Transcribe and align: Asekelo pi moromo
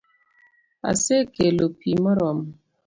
Asekelo 0.91 1.65
pi 1.79 1.89
moromo 2.01 2.47